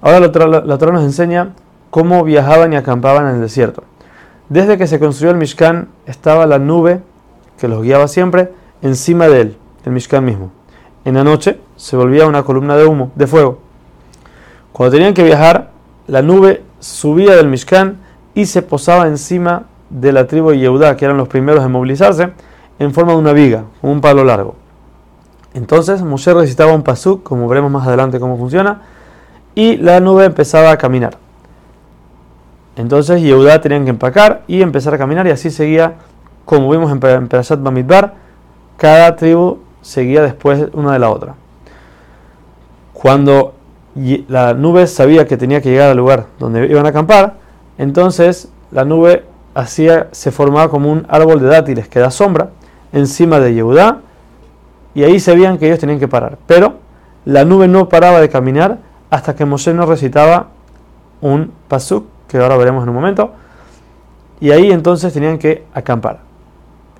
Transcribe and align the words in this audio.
Ahora 0.00 0.20
la 0.20 0.78
Torah 0.78 0.92
nos 0.92 1.02
enseña 1.02 1.50
cómo 1.90 2.22
viajaban 2.22 2.72
y 2.72 2.76
acampaban 2.76 3.26
en 3.26 3.34
el 3.34 3.40
desierto. 3.40 3.82
Desde 4.48 4.78
que 4.78 4.86
se 4.86 5.00
construyó 5.00 5.32
el 5.32 5.36
Mishkan 5.36 5.88
estaba 6.06 6.46
la 6.46 6.60
nube 6.60 7.00
que 7.58 7.66
los 7.66 7.82
guiaba 7.82 8.06
siempre 8.06 8.52
encima 8.82 9.26
de 9.26 9.40
él, 9.40 9.56
el 9.84 9.90
Mishkan 9.90 10.24
mismo. 10.24 10.52
En 11.04 11.14
la 11.14 11.24
noche 11.24 11.58
se 11.74 11.96
volvía 11.96 12.28
una 12.28 12.44
columna 12.44 12.76
de 12.76 12.84
humo, 12.84 13.10
de 13.16 13.26
fuego. 13.26 13.58
Cuando 14.70 14.94
tenían 14.94 15.12
que 15.12 15.24
viajar, 15.24 15.72
la 16.06 16.22
nube 16.22 16.62
subía 16.78 17.34
del 17.34 17.48
Mishkan 17.48 17.96
y 18.36 18.46
se 18.46 18.62
posaba 18.62 19.08
encima 19.08 19.64
de 19.90 20.12
la 20.12 20.28
tribu 20.28 20.50
de 20.50 20.60
Yehudá, 20.60 20.96
que 20.96 21.04
eran 21.04 21.16
los 21.16 21.26
primeros 21.26 21.64
en 21.64 21.72
movilizarse, 21.72 22.28
en 22.78 22.94
forma 22.94 23.10
de 23.14 23.18
una 23.18 23.32
viga, 23.32 23.64
un 23.82 24.00
palo 24.00 24.22
largo. 24.22 24.54
Entonces 25.56 26.02
Moshe 26.02 26.34
recitaba 26.34 26.74
un 26.74 26.82
pasuk, 26.82 27.22
como 27.22 27.48
veremos 27.48 27.70
más 27.70 27.88
adelante 27.88 28.20
cómo 28.20 28.36
funciona, 28.36 28.82
y 29.54 29.78
la 29.78 30.00
nube 30.00 30.26
empezaba 30.26 30.70
a 30.70 30.76
caminar. 30.76 31.16
Entonces 32.76 33.22
Yehudá 33.22 33.58
tenían 33.62 33.84
que 33.84 33.90
empacar 33.90 34.42
y 34.46 34.60
empezar 34.60 34.92
a 34.92 34.98
caminar, 34.98 35.26
y 35.26 35.30
así 35.30 35.50
seguía, 35.50 35.94
como 36.44 36.68
vimos 36.70 36.92
en 36.92 37.00
Perashat 37.00 37.62
Bamidbar, 37.62 38.12
cada 38.76 39.16
tribu 39.16 39.60
seguía 39.80 40.20
después 40.20 40.66
una 40.74 40.92
de 40.92 40.98
la 40.98 41.08
otra. 41.08 41.36
Cuando 42.92 43.54
la 44.28 44.52
nube 44.52 44.86
sabía 44.86 45.26
que 45.26 45.38
tenía 45.38 45.62
que 45.62 45.70
llegar 45.70 45.88
al 45.88 45.96
lugar 45.96 46.26
donde 46.38 46.66
iban 46.66 46.84
a 46.84 46.90
acampar, 46.90 47.36
entonces 47.78 48.50
la 48.70 48.84
nube 48.84 49.24
hacía, 49.54 50.08
se 50.12 50.30
formaba 50.32 50.68
como 50.68 50.92
un 50.92 51.06
árbol 51.08 51.40
de 51.40 51.46
dátiles 51.46 51.88
que 51.88 51.98
da 51.98 52.10
sombra 52.10 52.50
encima 52.92 53.40
de 53.40 53.54
Yehudá 53.54 54.02
y 54.96 55.04
ahí 55.04 55.20
se 55.20 55.34
veían 55.34 55.58
que 55.58 55.66
ellos 55.66 55.78
tenían 55.78 55.98
que 55.98 56.08
parar. 56.08 56.38
Pero 56.46 56.78
la 57.26 57.44
nube 57.44 57.68
no 57.68 57.90
paraba 57.90 58.18
de 58.18 58.30
caminar 58.30 58.78
hasta 59.10 59.36
que 59.36 59.44
Moshe 59.44 59.74
no 59.74 59.84
recitaba 59.84 60.46
un 61.20 61.52
pasuk, 61.68 62.06
que 62.26 62.38
ahora 62.38 62.56
veremos 62.56 62.82
en 62.82 62.88
un 62.88 62.94
momento, 62.94 63.32
y 64.40 64.52
ahí 64.52 64.72
entonces 64.72 65.12
tenían 65.12 65.36
que 65.36 65.66
acampar. 65.74 66.20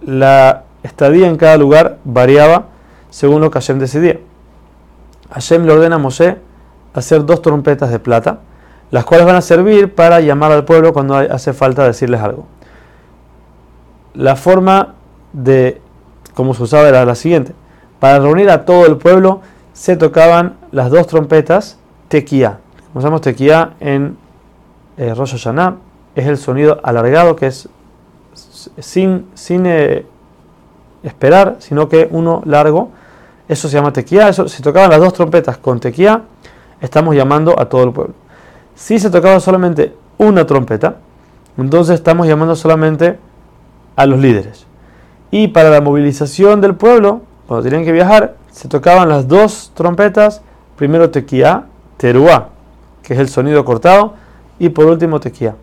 La 0.00 0.64
estadía 0.82 1.28
en 1.28 1.36
cada 1.36 1.58
lugar 1.58 1.98
variaba 2.02 2.68
según 3.10 3.42
lo 3.42 3.50
que 3.50 3.58
Hashem 3.58 3.78
decidía. 3.78 4.20
Hashem 5.30 5.66
le 5.66 5.72
ordena 5.74 5.96
a 5.96 5.98
Moshe 5.98 6.38
hacer 6.94 7.26
dos 7.26 7.42
trompetas 7.42 7.90
de 7.90 7.98
plata, 7.98 8.38
las 8.90 9.04
cuales 9.04 9.26
van 9.26 9.36
a 9.36 9.42
servir 9.42 9.94
para 9.94 10.20
llamar 10.20 10.50
al 10.50 10.64
pueblo 10.64 10.94
cuando 10.94 11.16
hace 11.16 11.52
falta 11.52 11.84
decirles 11.84 12.22
algo. 12.22 12.46
La 14.14 14.34
forma 14.34 14.94
de 15.34 15.82
cómo 16.32 16.54
se 16.54 16.62
usaba 16.62 16.88
era 16.88 17.04
la 17.04 17.14
siguiente. 17.14 17.52
Para 18.02 18.18
reunir 18.18 18.50
a 18.50 18.64
todo 18.64 18.84
el 18.86 18.96
pueblo 18.96 19.42
se 19.72 19.96
tocaban 19.96 20.56
las 20.72 20.90
dos 20.90 21.06
trompetas 21.06 21.78
tequía. 22.08 22.58
Usamos 22.94 23.20
tequía 23.20 23.74
en 23.78 24.16
eh. 24.96 25.14
Es 26.16 26.26
el 26.26 26.36
sonido 26.36 26.80
alargado 26.82 27.36
que 27.36 27.46
es 27.46 27.68
sin, 28.34 29.28
sin 29.34 29.66
eh, 29.66 30.04
esperar, 31.04 31.58
sino 31.60 31.88
que 31.88 32.08
uno 32.10 32.42
largo. 32.44 32.90
Eso 33.46 33.68
se 33.68 33.76
llama 33.76 33.92
tequía. 33.92 34.28
Eso, 34.28 34.48
si 34.48 34.64
tocaban 34.64 34.90
las 34.90 34.98
dos 34.98 35.12
trompetas 35.12 35.58
con 35.58 35.78
tequía, 35.78 36.22
estamos 36.80 37.14
llamando 37.14 37.54
a 37.56 37.68
todo 37.68 37.84
el 37.84 37.92
pueblo. 37.92 38.14
Si 38.74 38.98
se 38.98 39.10
tocaba 39.10 39.38
solamente 39.38 39.94
una 40.18 40.44
trompeta, 40.44 40.96
entonces 41.56 41.94
estamos 41.94 42.26
llamando 42.26 42.56
solamente 42.56 43.20
a 43.94 44.06
los 44.06 44.18
líderes. 44.18 44.66
Y 45.30 45.46
para 45.46 45.70
la 45.70 45.80
movilización 45.80 46.60
del 46.60 46.74
pueblo, 46.74 47.20
cuando 47.52 47.68
tenían 47.68 47.84
que 47.84 47.92
viajar, 47.92 48.36
se 48.50 48.66
tocaban 48.66 49.10
las 49.10 49.28
dos 49.28 49.72
trompetas, 49.74 50.40
primero 50.74 51.10
tequía, 51.10 51.66
teruá, 51.98 52.48
que 53.02 53.12
es 53.12 53.20
el 53.20 53.28
sonido 53.28 53.62
cortado, 53.62 54.14
y 54.58 54.70
por 54.70 54.86
último 54.86 55.20
tequía. 55.20 55.54